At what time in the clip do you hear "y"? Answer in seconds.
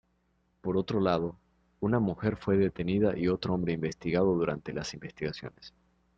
3.15-3.27